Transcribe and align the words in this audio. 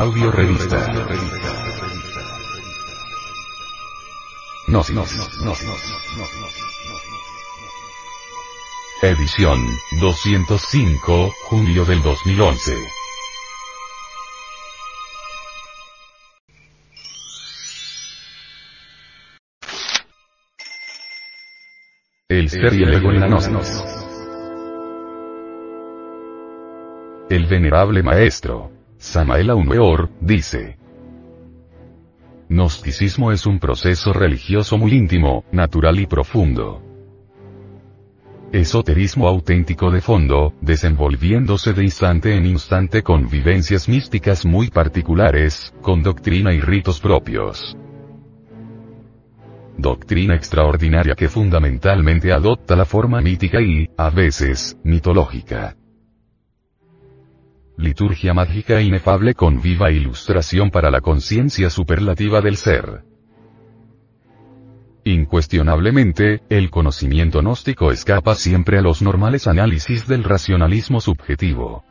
Audio 0.00 0.30
revista. 0.30 0.78
No, 4.68 4.82
no, 4.94 5.04
no, 5.44 5.54
Edición 9.02 9.58
205, 10.00 11.34
julio 11.42 11.84
del 11.84 12.02
2011. 12.02 12.76
El 22.30 22.48
ser 22.48 22.72
y 22.72 22.84
el 22.84 22.94
ego 22.94 23.10
en 23.10 23.20
la 23.20 23.26
gnosis. 23.26 23.84
El 27.28 27.44
venerable 27.44 28.02
maestro, 28.02 28.79
Samael 29.00 29.48
Aumeor, 29.48 30.10
dice. 30.20 30.76
Gnosticismo 32.50 33.32
es 33.32 33.46
un 33.46 33.58
proceso 33.58 34.12
religioso 34.12 34.76
muy 34.76 34.92
íntimo, 34.92 35.46
natural 35.52 35.98
y 36.00 36.06
profundo. 36.06 36.82
Esoterismo 38.52 39.26
auténtico 39.26 39.90
de 39.90 40.02
fondo, 40.02 40.52
desenvolviéndose 40.60 41.72
de 41.72 41.82
instante 41.82 42.36
en 42.36 42.44
instante 42.44 43.02
con 43.02 43.26
vivencias 43.30 43.88
místicas 43.88 44.44
muy 44.44 44.68
particulares, 44.68 45.72
con 45.80 46.02
doctrina 46.02 46.52
y 46.52 46.60
ritos 46.60 47.00
propios 47.00 47.76
doctrina 49.78 50.34
extraordinaria 50.34 51.14
que 51.14 51.30
fundamentalmente 51.30 52.34
adopta 52.34 52.76
la 52.76 52.84
forma 52.84 53.22
mítica 53.22 53.62
y, 53.62 53.88
a 53.96 54.10
veces, 54.10 54.76
mitológica. 54.84 55.74
Liturgia 57.80 58.34
mágica 58.34 58.82
inefable 58.82 59.32
con 59.32 59.62
viva 59.62 59.90
ilustración 59.90 60.70
para 60.70 60.90
la 60.90 61.00
conciencia 61.00 61.70
superlativa 61.70 62.42
del 62.42 62.58
ser. 62.58 63.04
Incuestionablemente, 65.04 66.42
el 66.50 66.68
conocimiento 66.68 67.40
gnóstico 67.40 67.90
escapa 67.90 68.34
siempre 68.34 68.76
a 68.76 68.82
los 68.82 69.00
normales 69.00 69.46
análisis 69.46 70.06
del 70.06 70.24
racionalismo 70.24 71.00
subjetivo. 71.00 71.82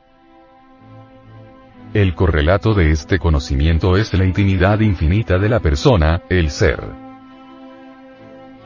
El 1.95 2.13
correlato 2.13 2.75
de 2.75 2.91
este 2.91 3.17
conocimiento 3.17 3.97
es 3.97 4.13
la 4.13 4.25
intimidad 4.25 4.81
infinita 4.81 5.39
de 5.39 5.49
la 5.49 5.59
persona, 5.59 6.21
el 6.29 6.51
ser. 6.51 6.83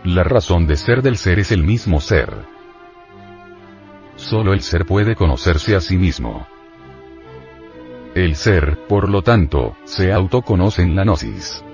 La 0.03 0.25
razón 0.25 0.67
de 0.67 0.75
ser 0.75 1.02
del 1.02 1.16
ser 1.16 1.40
es 1.40 1.53
el 1.53 1.64
mismo 1.64 2.02
ser. 2.02 2.34
Solo 4.17 4.52
el 4.52 4.59
ser 4.59 4.86
puede 4.86 5.16
conocerse 5.16 5.73
a 5.73 5.80
sí 5.80 5.95
mismo. 5.95 6.45
El 8.16 8.36
ser, 8.36 8.78
por 8.88 9.09
lo 9.09 9.23
tanto, 9.23 9.75
se 9.86 10.14
autoconoce 10.14 10.83
en 10.83 10.95
la 10.95 11.03
gnosis. 11.03 11.66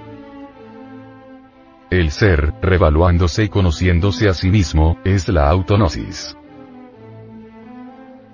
El 1.89 2.11
ser, 2.11 2.53
revaluándose 2.61 3.43
y 3.43 3.49
conociéndose 3.49 4.29
a 4.29 4.33
sí 4.33 4.49
mismo, 4.49 4.97
es 5.03 5.27
la 5.27 5.49
autonosis. 5.49 6.37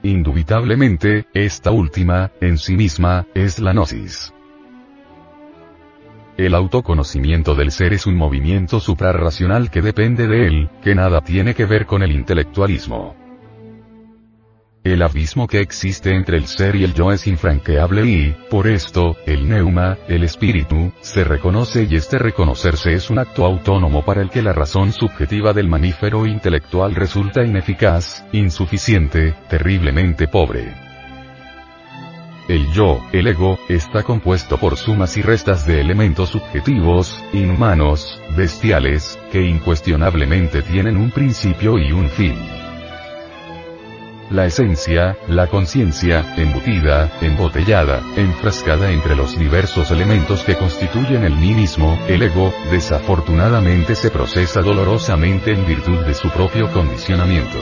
Indubitablemente, 0.03 1.25
esta 1.33 1.71
última, 1.71 2.29
en 2.41 2.59
sí 2.59 2.75
misma, 2.75 3.25
es 3.33 3.57
la 3.57 3.73
gnosis. 3.73 4.31
El 6.37 6.53
autoconocimiento 6.53 7.55
del 7.55 7.71
ser 7.71 7.93
es 7.93 8.05
un 8.05 8.17
movimiento 8.17 8.79
suprarracional 8.79 9.71
que 9.71 9.81
depende 9.81 10.27
de 10.27 10.45
él, 10.45 10.69
que 10.83 10.93
nada 10.93 11.21
tiene 11.21 11.55
que 11.55 11.65
ver 11.65 11.87
con 11.87 12.03
el 12.03 12.11
intelectualismo. 12.11 13.24
El 14.85 15.01
abismo 15.01 15.47
que 15.47 15.61
existe 15.61 16.11
entre 16.11 16.37
el 16.37 16.45
ser 16.45 16.75
y 16.75 16.83
el 16.83 16.93
yo 16.93 17.11
es 17.11 17.25
infranqueable 17.25 18.05
y, 18.05 18.35
por 18.51 18.67
esto, 18.67 19.17
el 19.25 19.49
neuma, 19.49 19.97
el 20.07 20.23
espíritu, 20.23 20.93
se 21.01 21.23
reconoce 21.23 21.87
y 21.89 21.95
este 21.95 22.19
reconocerse 22.19 22.93
es 22.93 23.09
un 23.09 23.17
acto 23.17 23.47
autónomo 23.47 24.05
para 24.05 24.21
el 24.21 24.29
que 24.29 24.43
la 24.43 24.53
razón 24.53 24.93
subjetiva 24.93 25.53
del 25.53 25.67
mamífero 25.67 26.27
intelectual 26.27 26.93
resulta 26.93 27.43
ineficaz, 27.43 28.27
insuficiente, 28.31 29.33
terriblemente 29.49 30.27
pobre. 30.27 30.71
El 32.47 32.71
yo, 32.71 33.01
el 33.11 33.25
ego, 33.25 33.57
está 33.67 34.03
compuesto 34.03 34.59
por 34.59 34.77
sumas 34.77 35.17
y 35.17 35.23
restas 35.23 35.65
de 35.65 35.81
elementos 35.81 36.29
subjetivos, 36.29 37.23
inhumanos, 37.33 38.21
bestiales, 38.37 39.17
que 39.31 39.41
incuestionablemente 39.41 40.61
tienen 40.61 40.95
un 40.95 41.09
principio 41.09 41.79
y 41.79 41.91
un 41.91 42.07
fin. 42.07 42.64
La 44.29 44.45
esencia, 44.45 45.17
la 45.27 45.47
conciencia, 45.47 46.33
embutida, 46.35 47.11
embotellada, 47.21 48.01
enfrascada 48.15 48.91
entre 48.91 49.15
los 49.15 49.37
diversos 49.37 49.91
elementos 49.91 50.43
que 50.43 50.55
constituyen 50.55 51.23
el 51.23 51.35
mí 51.35 51.53
mismo, 51.53 51.99
el 52.07 52.23
ego, 52.23 52.51
desafortunadamente 52.71 53.95
se 53.95 54.09
procesa 54.09 54.61
dolorosamente 54.61 55.51
en 55.51 55.65
virtud 55.67 56.03
de 56.05 56.15
su 56.15 56.29
propio 56.31 56.71
condicionamiento 56.71 57.59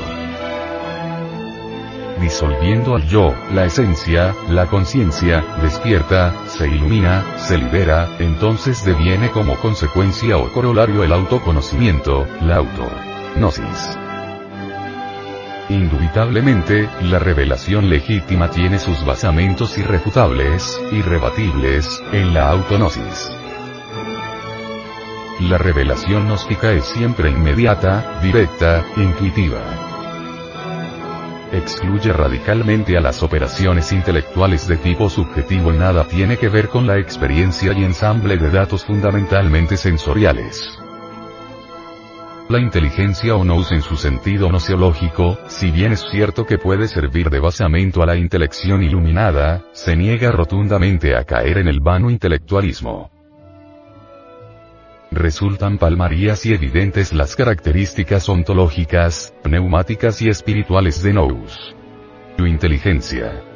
disolviendo 2.23 2.95
al 2.95 3.05
yo, 3.07 3.33
la 3.51 3.65
esencia, 3.65 4.33
la 4.49 4.67
conciencia, 4.67 5.43
despierta, 5.61 6.33
se 6.47 6.67
ilumina, 6.67 7.37
se 7.37 7.57
libera, 7.57 8.15
entonces 8.19 8.85
deviene 8.85 9.29
como 9.29 9.57
consecuencia 9.57 10.37
o 10.37 10.49
corolario 10.53 11.03
el 11.03 11.11
autoconocimiento, 11.11 12.25
la 12.41 12.57
auto-gnosis. 12.57 14.02
Indubitablemente, 15.69 16.89
la 17.01 17.19
revelación 17.19 17.89
legítima 17.89 18.49
tiene 18.49 18.79
sus 18.79 19.05
basamentos 19.05 19.77
irrefutables, 19.77 20.79
irrebatibles, 20.91 22.03
en 22.11 22.33
la 22.33 22.49
autonosis. 22.49 23.31
La 25.39 25.57
revelación 25.57 26.25
gnóstica 26.25 26.71
es 26.71 26.85
siempre 26.85 27.29
inmediata, 27.29 28.19
directa, 28.21 28.85
intuitiva 28.97 29.61
excluye 31.53 32.11
radicalmente 32.11 32.97
a 32.97 33.01
las 33.01 33.21
operaciones 33.21 33.91
intelectuales 33.91 34.67
de 34.67 34.77
tipo 34.77 35.09
subjetivo 35.09 35.71
y 35.71 35.77
nada 35.77 36.05
tiene 36.05 36.37
que 36.37 36.49
ver 36.49 36.67
con 36.67 36.87
la 36.87 36.97
experiencia 36.97 37.73
y 37.73 37.83
ensamble 37.83 38.37
de 38.37 38.49
datos 38.49 38.85
fundamentalmente 38.85 39.77
sensoriales. 39.77 40.82
La 42.49 42.59
inteligencia 42.59 43.35
o 43.35 43.43
nous 43.43 43.71
en 43.71 43.81
su 43.81 43.95
sentido 43.95 44.51
nociológico, 44.51 45.37
si 45.47 45.71
bien 45.71 45.93
es 45.93 46.05
cierto 46.11 46.45
que 46.45 46.57
puede 46.57 46.87
servir 46.87 47.29
de 47.29 47.39
basamento 47.39 48.03
a 48.03 48.05
la 48.05 48.15
intelección 48.17 48.83
iluminada, 48.83 49.63
se 49.71 49.95
niega 49.95 50.31
rotundamente 50.31 51.15
a 51.15 51.23
caer 51.23 51.59
en 51.59 51.67
el 51.67 51.79
vano 51.79 52.09
intelectualismo 52.09 53.13
resultan 55.13 55.77
palmarías 55.77 56.45
y 56.45 56.53
evidentes 56.53 57.13
las 57.13 57.35
características 57.35 58.27
ontológicas, 58.29 59.33
pneumáticas 59.43 60.21
y 60.21 60.29
espirituales 60.29 61.03
de 61.03 61.13
Nous. 61.13 61.75
Tu 62.35 62.45
inteligencia. 62.45 63.52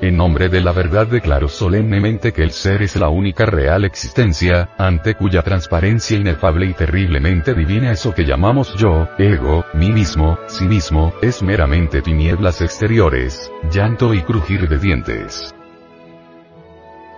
En 0.00 0.16
nombre 0.16 0.48
de 0.48 0.60
la 0.60 0.70
verdad 0.70 1.08
declaro 1.08 1.48
solemnemente 1.48 2.32
que 2.32 2.44
el 2.44 2.52
ser 2.52 2.82
es 2.82 2.94
la 2.94 3.08
única 3.08 3.46
real 3.46 3.84
existencia, 3.84 4.70
ante 4.78 5.16
cuya 5.16 5.42
transparencia 5.42 6.16
inefable 6.16 6.66
y 6.66 6.72
terriblemente 6.72 7.52
divina 7.52 7.90
eso 7.90 8.14
que 8.14 8.24
llamamos 8.24 8.74
yo, 8.76 9.08
ego, 9.18 9.64
mí 9.74 9.90
mismo, 9.90 10.38
sí 10.46 10.66
mismo, 10.66 11.12
es 11.20 11.42
meramente 11.42 12.00
tinieblas 12.00 12.62
exteriores, 12.62 13.50
llanto 13.72 14.14
y 14.14 14.22
crujir 14.22 14.68
de 14.68 14.78
dientes. 14.78 15.52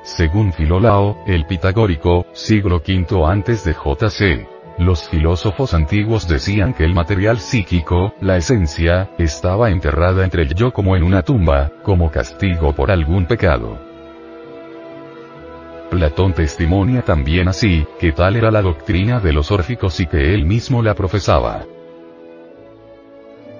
Según 0.03 0.55
Filolao, 0.55 1.23
el 1.27 1.45
pitagórico, 1.45 2.25
siglo 2.33 2.77
V 2.77 3.27
antes 3.27 3.63
de 3.63 3.75
JC. 3.75 4.60
Los 4.81 5.11
filósofos 5.11 5.75
antiguos 5.75 6.27
decían 6.27 6.73
que 6.73 6.85
el 6.85 6.95
material 6.95 7.39
psíquico, 7.39 8.15
la 8.23 8.39
esencia, 8.39 9.11
estaba 9.19 9.69
enterrada 9.69 10.25
entre 10.25 10.45
el 10.45 10.55
yo 10.55 10.73
como 10.73 10.97
en 10.97 11.03
una 11.03 11.23
tumba, 11.23 11.71
como 11.83 12.11
castigo 12.11 12.73
por 12.73 12.91
algún 12.91 13.27
pecado. 13.27 13.79
Platón 15.91 16.33
testimonia 16.33 17.03
también 17.03 17.49
así, 17.49 17.87
que 17.99 18.13
tal 18.13 18.37
era 18.37 18.51
la 18.51 18.63
doctrina 18.63 19.21
de 19.21 19.35
los 19.35 19.51
órficos 19.51 20.01
y 20.01 20.07
que 20.07 20.33
él 20.33 20.47
mismo 20.47 20.83
la 20.83 20.95
profesaba. 20.95 21.67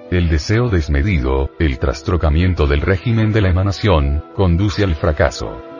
El 0.09 0.27
deseo 0.27 0.69
desmedido, 0.69 1.51
el 1.59 1.77
trastrocamiento 1.77 2.65
del 2.65 2.81
régimen 2.81 3.31
de 3.31 3.41
la 3.41 3.49
emanación, 3.49 4.23
conduce 4.33 4.83
al 4.83 4.95
fracaso. 4.95 5.70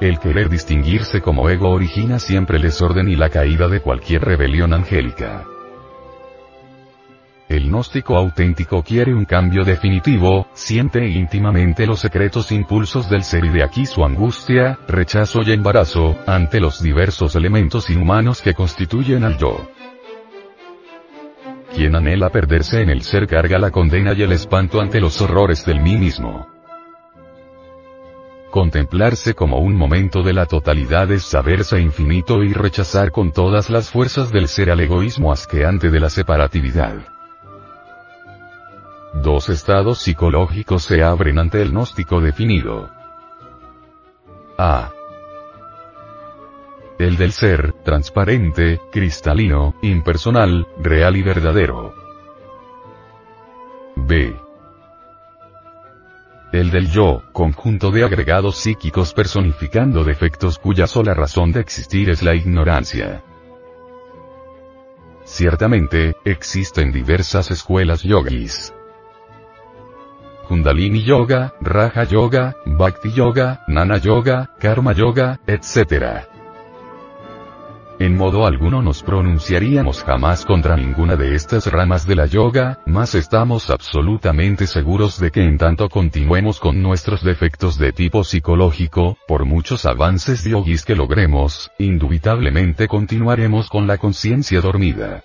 El 0.00 0.18
querer 0.18 0.50
distinguirse 0.50 1.22
como 1.22 1.48
ego 1.48 1.70
origina 1.70 2.18
siempre 2.18 2.58
el 2.58 2.64
desorden 2.64 3.08
y 3.08 3.16
la 3.16 3.30
caída 3.30 3.66
de 3.66 3.80
cualquier 3.80 4.22
rebelión 4.22 4.74
angélica. 4.74 5.44
El 7.48 7.68
gnóstico 7.68 8.16
auténtico 8.16 8.82
quiere 8.82 9.14
un 9.14 9.24
cambio 9.24 9.64
definitivo, 9.64 10.48
siente 10.52 11.06
íntimamente 11.06 11.86
los 11.86 12.00
secretos 12.00 12.52
impulsos 12.52 13.08
del 13.08 13.22
ser 13.22 13.44
y 13.46 13.50
de 13.50 13.62
aquí 13.62 13.86
su 13.86 14.04
angustia, 14.04 14.78
rechazo 14.86 15.40
y 15.46 15.52
embarazo, 15.52 16.16
ante 16.26 16.60
los 16.60 16.82
diversos 16.82 17.34
elementos 17.34 17.88
inhumanos 17.88 18.42
que 18.42 18.52
constituyen 18.52 19.24
al 19.24 19.38
yo. 19.38 19.66
Quien 21.72 21.94
anhela 21.94 22.28
perderse 22.30 22.82
en 22.82 22.90
el 22.90 23.02
ser 23.02 23.26
carga 23.26 23.58
la 23.58 23.70
condena 23.70 24.12
y 24.12 24.22
el 24.22 24.32
espanto 24.32 24.80
ante 24.80 25.00
los 25.00 25.22
horrores 25.22 25.64
del 25.64 25.80
mí 25.80 25.96
mismo. 25.96 26.55
Contemplarse 28.50 29.34
como 29.34 29.58
un 29.58 29.74
momento 29.74 30.22
de 30.22 30.32
la 30.32 30.46
totalidad 30.46 31.10
es 31.10 31.24
saberse 31.24 31.80
infinito 31.80 32.42
y 32.42 32.52
rechazar 32.52 33.10
con 33.10 33.32
todas 33.32 33.70
las 33.70 33.90
fuerzas 33.90 34.30
del 34.30 34.48
ser 34.48 34.70
al 34.70 34.80
egoísmo 34.80 35.32
asqueante 35.32 35.90
de 35.90 36.00
la 36.00 36.10
separatividad. 36.10 36.94
Dos 39.14 39.48
estados 39.48 39.98
psicológicos 39.98 40.84
se 40.84 41.02
abren 41.02 41.38
ante 41.38 41.62
el 41.62 41.70
gnóstico 41.70 42.20
definido. 42.20 42.90
A. 44.58 44.90
El 46.98 47.16
del 47.16 47.32
ser, 47.32 47.74
transparente, 47.84 48.80
cristalino, 48.90 49.74
impersonal, 49.82 50.66
real 50.78 51.16
y 51.16 51.22
verdadero. 51.22 51.94
B. 53.96 54.45
El 56.52 56.70
del 56.70 56.90
yo, 56.90 57.22
conjunto 57.32 57.90
de 57.90 58.04
agregados 58.04 58.56
psíquicos 58.58 59.12
personificando 59.12 60.04
defectos 60.04 60.58
cuya 60.58 60.86
sola 60.86 61.12
razón 61.12 61.52
de 61.52 61.60
existir 61.60 62.08
es 62.08 62.22
la 62.22 62.34
ignorancia. 62.34 63.22
Ciertamente, 65.24 66.14
existen 66.24 66.92
diversas 66.92 67.50
escuelas 67.50 68.02
yogis. 68.04 68.72
Kundalini 70.46 71.02
Yoga, 71.02 71.54
Raja 71.60 72.04
Yoga, 72.04 72.54
Bhakti 72.64 73.10
Yoga, 73.10 73.64
Nana 73.66 73.98
Yoga, 73.98 74.50
Karma 74.60 74.92
Yoga, 74.92 75.40
etc. 75.48 76.35
En 77.98 78.14
modo 78.14 78.46
alguno 78.46 78.82
nos 78.82 79.02
pronunciaríamos 79.02 80.04
jamás 80.04 80.44
contra 80.44 80.76
ninguna 80.76 81.16
de 81.16 81.34
estas 81.34 81.66
ramas 81.66 82.06
de 82.06 82.14
la 82.14 82.26
yoga, 82.26 82.78
mas 82.84 83.14
estamos 83.14 83.70
absolutamente 83.70 84.66
seguros 84.66 85.18
de 85.18 85.30
que 85.30 85.42
en 85.42 85.56
tanto 85.56 85.88
continuemos 85.88 86.60
con 86.60 86.82
nuestros 86.82 87.24
defectos 87.24 87.78
de 87.78 87.92
tipo 87.92 88.22
psicológico, 88.22 89.16
por 89.26 89.46
muchos 89.46 89.86
avances 89.86 90.44
yogis 90.44 90.84
que 90.84 90.94
logremos, 90.94 91.70
indubitablemente 91.78 92.86
continuaremos 92.86 93.70
con 93.70 93.86
la 93.86 93.96
conciencia 93.96 94.60
dormida. 94.60 95.24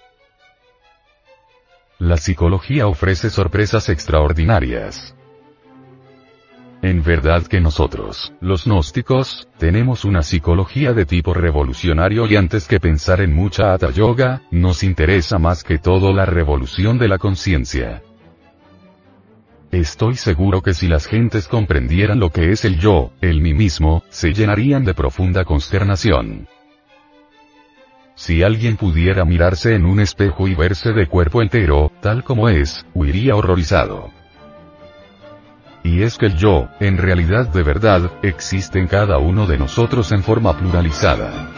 La 2.00 2.15
psicología 2.15 2.88
ofrece 2.88 3.29
sorpresas 3.29 3.89
extraordinarias. 3.89 5.13
En 6.81 7.04
verdad 7.04 7.45
que 7.45 7.62
nosotros, 7.62 8.33
los 8.42 8.66
gnósticos, 8.66 9.48
tenemos 9.60 10.04
una 10.04 10.24
psicología 10.24 10.94
de 10.94 11.06
tipo 11.06 11.31
revolucionario 11.31 12.25
y 12.25 12.36
antes 12.36 12.68
que 12.68 12.80
pensar 12.80 13.22
en 13.22 13.36
mucha 13.36 13.74
Hatha 13.74 13.92
Yoga, 13.92 14.42
nos 14.50 14.81
interesa 14.81 15.38
más 15.38 15.63
que 15.63 15.78
todo 15.78 16.12
la 16.12 16.25
revolución 16.25 16.98
de 16.98 17.07
la 17.07 17.19
conciencia. 17.19 18.01
Estoy 19.72 20.16
seguro 20.16 20.63
que 20.63 20.74
si 20.74 20.88
las 20.88 21.06
gentes 21.06 21.48
comprendieran 21.48 22.19
lo 22.19 22.31
que 22.31 22.51
es 22.51 22.66
el 22.66 22.80
yo, 22.80 23.12
el 23.22 23.42
mí 23.42 23.54
mismo, 23.54 24.04
se 24.10 24.33
llenarían 24.33 24.83
de 24.83 24.95
profunda 24.95 25.45
consternación. 25.45 26.48
Si 28.16 28.42
alguien 28.42 28.75
pudiera 28.75 29.24
mirarse 29.24 29.75
en 29.75 29.86
un 29.86 30.00
espejo 30.00 30.48
y 30.48 30.56
verse 30.56 30.94
de 30.94 31.07
cuerpo 31.07 31.44
entero, 31.44 31.92
tal 32.01 32.24
como 32.24 32.50
es, 32.50 32.86
huiría 32.95 33.36
horrorizado. 33.36 34.10
Y 35.92 36.04
es 36.04 36.18
que 36.18 36.28
el 36.28 36.38
yo, 36.38 36.70
en 36.80 36.98
realidad 36.98 37.50
de 37.50 37.64
verdad, 37.64 38.10
existe 38.24 38.80
en 38.80 38.88
cada 38.88 39.18
uno 39.18 39.46
de 39.46 39.58
nosotros 39.58 40.14
en 40.14 40.24
forma 40.24 40.58
pluralizada. 40.58 41.50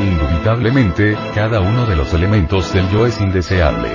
Indubitablemente, 0.00 1.16
cada 1.36 1.60
uno 1.60 1.86
de 1.86 1.94
los 1.94 2.12
elementos 2.12 2.72
del 2.72 2.90
yo 2.90 3.06
es 3.06 3.20
indeseable. 3.20 3.90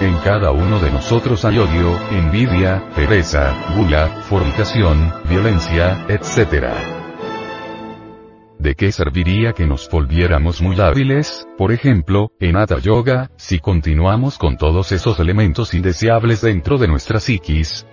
En 0.00 0.16
cada 0.18 0.52
uno 0.52 0.78
de 0.78 0.92
nosotros 0.92 1.44
hay 1.44 1.58
odio, 1.58 1.98
envidia, 2.12 2.84
pereza, 2.94 3.52
gula, 3.76 4.06
fornicación, 4.28 5.12
violencia, 5.28 6.06
etc. 6.06 6.99
¿De 8.60 8.74
qué 8.74 8.92
serviría 8.92 9.54
que 9.54 9.66
nos 9.66 9.88
volviéramos 9.88 10.60
muy 10.60 10.78
hábiles, 10.78 11.48
por 11.56 11.72
ejemplo, 11.72 12.30
en 12.40 12.56
Hatha 12.56 12.78
Yoga, 12.78 13.30
si 13.36 13.58
continuamos 13.58 14.36
con 14.36 14.58
todos 14.58 14.92
esos 14.92 15.18
elementos 15.18 15.72
indeseables 15.72 16.42
dentro 16.42 16.76
de 16.76 16.86
nuestra 16.86 17.20
psiquis? 17.20 17.86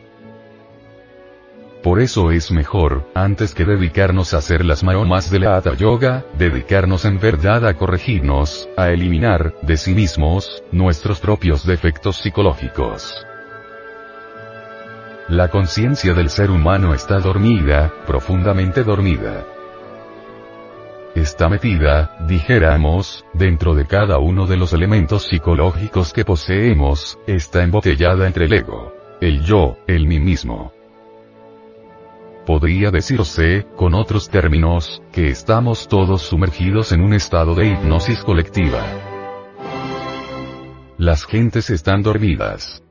Por 1.81 2.01
eso 2.01 2.31
es 2.31 2.51
mejor, 2.51 3.09
antes 3.15 3.53
que 3.53 3.63
dedicarnos 3.63 4.33
a 4.33 4.39
hacer 4.39 4.65
las 4.65 4.83
maromas 4.83 5.31
de 5.31 5.39
la 5.39 5.55
Hatha 5.55 5.73
Yoga, 5.73 6.25
dedicarnos 6.37 7.05
en 7.05 7.17
verdad 7.17 7.65
a 7.65 7.75
corregirnos, 7.75 8.67
a 8.75 8.89
eliminar, 8.89 9.53
de 9.61 9.77
sí 9.77 9.93
mismos, 9.93 10.65
nuestros 10.73 11.21
propios 11.21 11.65
defectos 11.65 12.17
psicológicos. 12.17 13.25
La 15.29 15.47
conciencia 15.47 16.13
del 16.13 16.29
ser 16.29 16.51
humano 16.51 16.93
está 16.93 17.19
dormida, 17.19 17.93
profundamente 18.05 18.83
dormida 18.83 19.45
está 21.19 21.49
metida, 21.49 22.15
dijéramos, 22.27 23.25
dentro 23.33 23.73
de 23.73 23.85
cada 23.85 24.19
uno 24.19 24.45
de 24.45 24.57
los 24.57 24.73
elementos 24.73 25.23
psicológicos 25.23 26.13
que 26.13 26.23
poseemos, 26.23 27.17
está 27.27 27.63
embotellada 27.63 28.27
entre 28.27 28.45
el 28.45 28.53
ego, 28.53 28.93
el 29.19 29.43
yo, 29.43 29.77
el 29.87 30.07
mí 30.07 30.19
mismo. 30.19 30.71
Podría 32.45 32.91
decirse, 32.91 33.65
con 33.75 33.93
otros 33.93 34.29
términos, 34.29 35.01
que 35.11 35.27
estamos 35.27 35.87
todos 35.87 36.21
sumergidos 36.21 36.91
en 36.91 37.01
un 37.01 37.13
estado 37.13 37.55
de 37.55 37.67
hipnosis 37.67 38.23
colectiva. 38.23 38.83
Las 40.97 41.25
gentes 41.25 41.69
están 41.69 42.03
dormidas. 42.03 42.83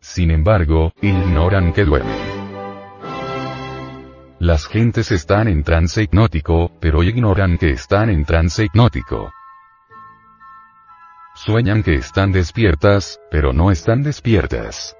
Sin 0.00 0.30
embargo, 0.30 0.92
ignoran 1.02 1.72
que 1.72 1.84
duermen. 1.84 2.29
Las 4.50 4.66
gentes 4.66 5.12
están 5.12 5.46
en 5.46 5.62
trance 5.62 6.02
hipnótico, 6.02 6.72
pero 6.80 7.04
ignoran 7.04 7.56
que 7.56 7.70
están 7.70 8.10
en 8.10 8.24
trance 8.24 8.64
hipnótico. 8.64 9.30
Sueñan 11.36 11.84
que 11.84 11.94
están 11.94 12.32
despiertas, 12.32 13.20
pero 13.30 13.52
no 13.52 13.70
están 13.70 14.02
despiertas. 14.02 14.96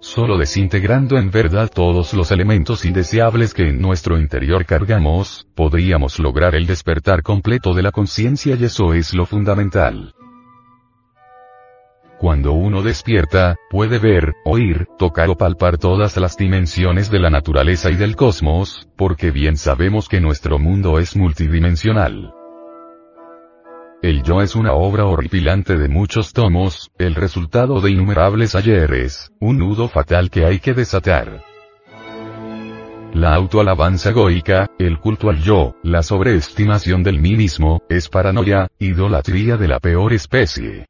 Solo 0.00 0.36
desintegrando 0.36 1.16
en 1.16 1.30
verdad 1.30 1.70
todos 1.72 2.12
los 2.12 2.30
elementos 2.30 2.84
indeseables 2.84 3.54
que 3.54 3.70
en 3.70 3.80
nuestro 3.80 4.18
interior 4.18 4.66
cargamos, 4.66 5.46
podríamos 5.54 6.18
lograr 6.18 6.56
el 6.56 6.66
despertar 6.66 7.22
completo 7.22 7.72
de 7.72 7.84
la 7.84 7.90
conciencia 7.90 8.54
y 8.54 8.64
eso 8.64 8.92
es 8.92 9.14
lo 9.14 9.24
fundamental. 9.24 10.12
Cuando 12.18 12.52
uno 12.52 12.82
despierta, 12.82 13.56
puede 13.70 14.00
ver, 14.00 14.34
oír, 14.44 14.88
tocar 14.98 15.30
o 15.30 15.36
palpar 15.36 15.78
todas 15.78 16.16
las 16.16 16.36
dimensiones 16.36 17.12
de 17.12 17.20
la 17.20 17.30
naturaleza 17.30 17.92
y 17.92 17.94
del 17.94 18.16
cosmos, 18.16 18.88
porque 18.96 19.30
bien 19.30 19.56
sabemos 19.56 20.08
que 20.08 20.20
nuestro 20.20 20.58
mundo 20.58 20.98
es 20.98 21.14
multidimensional. 21.14 22.34
El 24.02 24.24
yo 24.24 24.42
es 24.42 24.56
una 24.56 24.72
obra 24.72 25.04
horripilante 25.06 25.76
de 25.76 25.88
muchos 25.88 26.32
tomos, 26.32 26.90
el 26.98 27.14
resultado 27.14 27.80
de 27.80 27.92
innumerables 27.92 28.56
ayeres, 28.56 29.30
un 29.38 29.58
nudo 29.58 29.88
fatal 29.88 30.28
que 30.28 30.44
hay 30.44 30.58
que 30.58 30.74
desatar. 30.74 31.44
La 33.14 33.34
autoalabanza 33.34 34.10
egoica, 34.10 34.68
el 34.80 34.98
culto 34.98 35.30
al 35.30 35.40
yo, 35.40 35.76
la 35.84 36.02
sobreestimación 36.02 37.04
del 37.04 37.20
mí 37.20 37.36
mismo, 37.36 37.82
es 37.88 38.08
paranoia, 38.08 38.68
idolatría 38.80 39.56
de 39.56 39.68
la 39.68 39.78
peor 39.78 40.12
especie. 40.12 40.86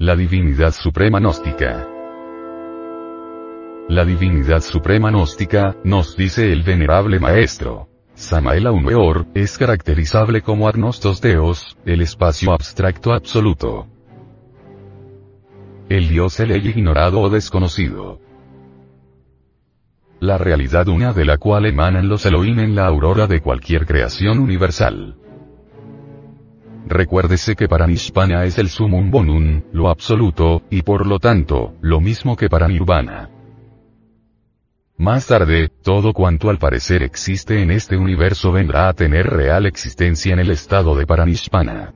La 0.00 0.14
divinidad 0.14 0.70
suprema 0.74 1.18
gnóstica. 1.18 1.88
La 3.88 4.04
divinidad 4.04 4.60
suprema 4.60 5.10
gnóstica, 5.10 5.74
nos 5.82 6.16
dice 6.16 6.52
el 6.52 6.62
venerable 6.62 7.18
maestro. 7.18 7.88
Samael 8.14 8.68
Aumeor, 8.68 9.26
es 9.34 9.58
caracterizable 9.58 10.40
como 10.40 10.68
agnostos 10.68 11.20
deos, 11.20 11.76
el 11.84 12.00
espacio 12.00 12.52
abstracto 12.52 13.12
absoluto. 13.12 13.88
El 15.88 16.08
Dios 16.08 16.38
el 16.38 16.64
ignorado 16.64 17.18
o 17.18 17.28
desconocido. 17.28 18.20
La 20.20 20.38
realidad 20.38 20.86
una 20.86 21.12
de 21.12 21.24
la 21.24 21.38
cual 21.38 21.66
emanan 21.66 22.08
los 22.08 22.24
Elohim 22.24 22.60
en 22.60 22.76
la 22.76 22.86
aurora 22.86 23.26
de 23.26 23.40
cualquier 23.40 23.84
creación 23.84 24.38
universal. 24.38 25.16
Recuérdese 26.88 27.54
que 27.54 27.68
para 27.68 27.86
Nishpana 27.86 28.44
es 28.44 28.56
el 28.56 28.70
sumum 28.70 29.10
bonum, 29.10 29.60
lo 29.72 29.90
absoluto, 29.90 30.62
y 30.70 30.80
por 30.80 31.06
lo 31.06 31.18
tanto, 31.18 31.74
lo 31.82 32.00
mismo 32.00 32.34
que 32.34 32.48
para 32.48 32.66
Nirvana. 32.66 33.28
Más 34.96 35.26
tarde, 35.26 35.68
todo 35.68 36.14
cuanto 36.14 36.48
al 36.48 36.58
parecer 36.58 37.02
existe 37.02 37.62
en 37.62 37.70
este 37.70 37.98
universo 37.98 38.52
vendrá 38.52 38.88
a 38.88 38.94
tener 38.94 39.26
real 39.26 39.66
existencia 39.66 40.32
en 40.32 40.38
el 40.38 40.50
estado 40.50 40.96
de 40.96 41.06
Paranishpana. 41.06 41.92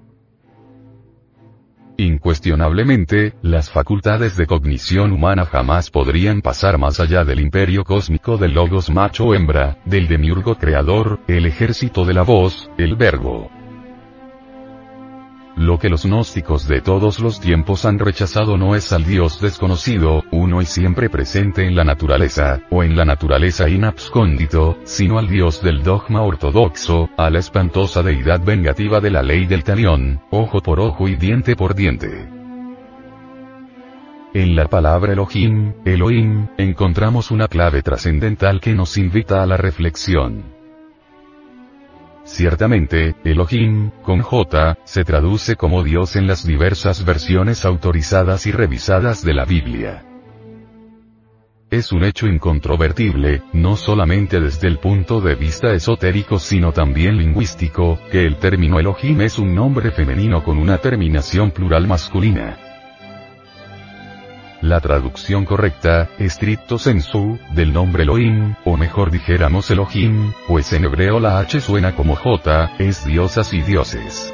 Incuestionablemente, 1.96 3.32
las 3.40 3.70
facultades 3.70 4.36
de 4.36 4.46
cognición 4.46 5.12
humana 5.12 5.46
jamás 5.46 5.90
podrían 5.90 6.42
pasar 6.42 6.76
más 6.76 7.00
allá 7.00 7.24
del 7.24 7.40
imperio 7.40 7.82
cósmico 7.84 8.36
del 8.36 8.52
logos 8.52 8.90
macho 8.90 9.34
hembra, 9.34 9.78
del 9.86 10.06
demiurgo 10.06 10.56
creador, 10.56 11.20
el 11.28 11.46
ejército 11.46 12.04
de 12.04 12.12
la 12.12 12.22
voz, 12.22 12.70
el 12.76 12.94
verbo. 12.94 13.50
Lo 15.56 15.78
que 15.78 15.90
los 15.90 16.06
gnósticos 16.06 16.66
de 16.66 16.80
todos 16.80 17.20
los 17.20 17.38
tiempos 17.38 17.84
han 17.84 17.98
rechazado 17.98 18.56
no 18.56 18.74
es 18.74 18.90
al 18.92 19.04
Dios 19.04 19.38
desconocido, 19.38 20.22
uno 20.30 20.62
y 20.62 20.64
siempre 20.64 21.10
presente 21.10 21.66
en 21.66 21.74
la 21.74 21.84
naturaleza, 21.84 22.60
o 22.70 22.82
en 22.82 22.96
la 22.96 23.04
naturaleza 23.04 23.68
inabscóndito, 23.68 24.78
sino 24.84 25.18
al 25.18 25.28
Dios 25.28 25.62
del 25.62 25.82
dogma 25.82 26.22
ortodoxo, 26.22 27.10
a 27.18 27.28
la 27.28 27.38
espantosa 27.38 28.02
deidad 28.02 28.40
vengativa 28.42 29.00
de 29.00 29.10
la 29.10 29.22
ley 29.22 29.44
del 29.46 29.62
talión, 29.62 30.22
ojo 30.30 30.62
por 30.62 30.80
ojo 30.80 31.06
y 31.06 31.16
diente 31.16 31.54
por 31.54 31.74
diente. 31.74 32.28
En 34.34 34.56
la 34.56 34.68
palabra 34.68 35.12
Elohim, 35.12 35.74
Elohim, 35.84 36.48
encontramos 36.56 37.30
una 37.30 37.48
clave 37.48 37.82
trascendental 37.82 38.62
que 38.62 38.72
nos 38.72 38.96
invita 38.96 39.42
a 39.42 39.46
la 39.46 39.58
reflexión. 39.58 40.61
Ciertamente, 42.24 43.16
Elohim, 43.24 43.90
con 44.02 44.20
J, 44.20 44.78
se 44.84 45.04
traduce 45.04 45.56
como 45.56 45.82
Dios 45.82 46.16
en 46.16 46.26
las 46.26 46.46
diversas 46.46 47.04
versiones 47.04 47.64
autorizadas 47.64 48.46
y 48.46 48.52
revisadas 48.52 49.24
de 49.24 49.34
la 49.34 49.44
Biblia. 49.44 50.04
Es 51.70 51.90
un 51.90 52.04
hecho 52.04 52.26
incontrovertible, 52.26 53.42
no 53.54 53.76
solamente 53.76 54.40
desde 54.40 54.68
el 54.68 54.78
punto 54.78 55.20
de 55.20 55.34
vista 55.34 55.72
esotérico 55.72 56.38
sino 56.38 56.70
también 56.72 57.16
lingüístico, 57.16 57.98
que 58.10 58.26
el 58.26 58.36
término 58.36 58.78
Elohim 58.78 59.22
es 59.22 59.38
un 59.38 59.54
nombre 59.54 59.90
femenino 59.90 60.44
con 60.44 60.58
una 60.58 60.78
terminación 60.78 61.50
plural 61.50 61.88
masculina. 61.88 62.71
La 64.62 64.78
traducción 64.78 65.44
correcta, 65.44 66.08
estricto 66.20 66.78
sensu, 66.78 67.36
del 67.50 67.72
nombre 67.72 68.04
Elohim, 68.04 68.54
o 68.64 68.76
mejor 68.76 69.10
dijéramos 69.10 69.68
Elohim, 69.72 70.32
pues 70.46 70.72
en 70.72 70.84
hebreo 70.84 71.18
la 71.18 71.40
H 71.40 71.60
suena 71.60 71.96
como 71.96 72.14
J, 72.14 72.76
es 72.78 73.04
diosas 73.04 73.52
y 73.54 73.60
dioses. 73.60 74.32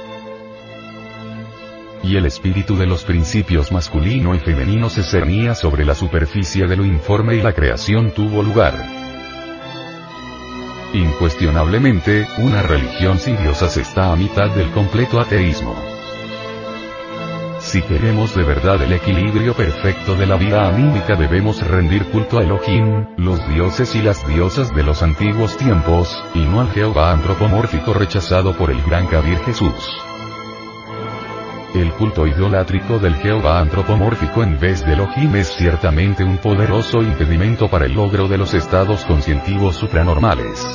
Y 2.03 2.17
el 2.17 2.27
espíritu 2.27 2.77
de 2.77 2.87
los 2.87 3.05
principios 3.05 3.73
masculino 3.73 4.35
y 4.35 4.39
femenino 4.39 4.91
se 4.91 5.03
cernía 5.03 5.55
sobre 5.55 5.87
la 5.87 5.95
superficie 5.95 6.67
de 6.67 6.77
lo 6.77 6.85
informe 6.85 7.37
y 7.37 7.41
la 7.41 7.55
creación 7.55 8.11
tuvo 8.11 8.43
lugar. 8.43 8.75
Incuestionablemente, 10.93 12.29
una 12.37 12.61
religión 12.61 13.19
sin 13.19 13.39
diosas 13.39 13.79
está 13.79 14.13
a 14.13 14.17
mitad 14.17 14.51
del 14.51 14.71
completo 14.73 15.21
ateísmo. 15.21 15.98
Si 17.61 17.83
queremos 17.83 18.35
de 18.35 18.45
verdad 18.45 18.81
el 18.83 18.93
equilibrio 18.93 19.53
perfecto 19.53 20.15
de 20.15 20.27
la 20.27 20.37
vida 20.37 20.69
anímica 20.69 21.17
debemos 21.17 21.61
rendir 21.67 22.05
culto 22.07 22.39
a 22.39 22.43
Elohim, 22.43 23.07
los 23.17 23.47
dioses 23.49 23.95
y 23.95 24.03
las 24.03 24.27
diosas 24.27 24.75
de 24.75 24.83
los 24.85 25.03
antiguos 25.03 25.57
tiempos, 25.57 26.25
y 26.35 26.41
no 26.41 26.61
al 26.61 26.71
Jehová 26.71 27.13
antropomórfico 27.13 27.93
rechazado 27.95 28.57
por 28.57 28.71
el 28.71 28.81
gran 28.83 29.07
Kabir 29.07 29.39
Jesús. 29.41 29.75
El 31.75 31.93
culto 31.93 32.27
idolátrico 32.27 32.99
del 32.99 33.17
Jehová 33.17 33.61
antropomórfico 33.61 34.43
en 34.43 34.59
vez 34.59 34.85
de 34.87 34.95
Elohim 34.95 35.37
es 35.37 35.49
ciertamente 35.49 36.25
un 36.25 36.39
poderoso 36.39 37.03
impedimento 37.03 37.69
para 37.69 37.87
el 37.87 37.93
logro 37.93 38.29
de 38.29 38.39
los 38.39 38.55
estados 38.55 39.05
conscientivos 39.05 39.77
supranormales. 39.77 40.67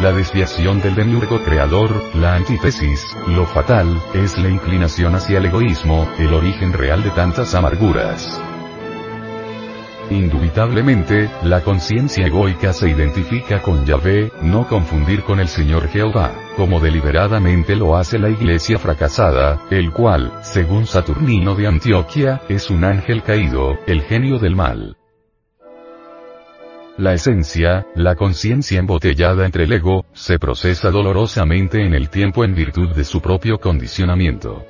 La 0.00 0.12
desviación 0.12 0.82
del 0.82 0.94
demiurgo 0.94 1.42
creador, 1.42 2.02
la 2.16 2.34
antítesis, 2.34 3.16
lo 3.28 3.46
fatal, 3.46 3.98
es 4.12 4.36
la 4.36 4.50
inclinación 4.50 5.14
hacia 5.14 5.38
el 5.38 5.46
egoísmo, 5.46 6.06
el 6.18 6.34
origen 6.34 6.74
real 6.74 7.02
de 7.02 7.10
tantas 7.10 7.54
amarguras. 7.54 8.38
Indubitablemente, 10.10 11.30
la 11.42 11.62
conciencia 11.62 12.26
egoica 12.26 12.74
se 12.74 12.90
identifica 12.90 13.62
con 13.62 13.86
Yahvé, 13.86 14.32
no 14.42 14.68
confundir 14.68 15.22
con 15.22 15.40
el 15.40 15.48
Señor 15.48 15.88
Jehová, 15.88 16.30
como 16.58 16.78
deliberadamente 16.78 17.74
lo 17.74 17.96
hace 17.96 18.18
la 18.18 18.28
iglesia 18.28 18.78
fracasada, 18.78 19.62
el 19.70 19.92
cual, 19.92 20.30
según 20.42 20.84
Saturnino 20.84 21.54
de 21.54 21.68
Antioquia, 21.68 22.42
es 22.50 22.68
un 22.68 22.84
ángel 22.84 23.22
caído, 23.22 23.78
el 23.86 24.02
genio 24.02 24.38
del 24.38 24.56
mal. 24.56 24.98
La 26.98 27.12
esencia, 27.12 27.86
la 27.94 28.14
conciencia 28.14 28.78
embotellada 28.78 29.44
entre 29.44 29.64
el 29.64 29.72
ego, 29.72 30.06
se 30.14 30.38
procesa 30.38 30.90
dolorosamente 30.90 31.84
en 31.84 31.92
el 31.92 32.08
tiempo 32.08 32.42
en 32.42 32.54
virtud 32.54 32.94
de 32.94 33.04
su 33.04 33.20
propio 33.20 33.58
condicionamiento. 33.58 34.64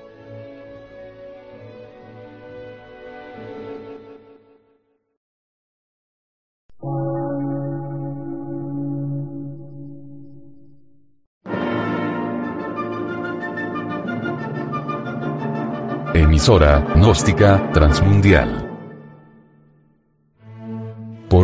Emisora, 16.12 16.85
gnóstica, 16.97 17.71
transmundial 17.73 18.65